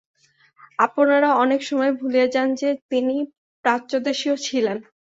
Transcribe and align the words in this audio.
আপনারা 0.79 1.29
অনেক 1.43 1.61
সময় 1.69 1.91
ভুলিয়া 1.99 2.27
যান 2.27 2.49
যে, 2.55 2.69
তিনি 2.91 3.15
একজন 3.17 3.31
প্রাচ্যদেশীয় 3.65 4.35
ছিলেন। 4.45 4.77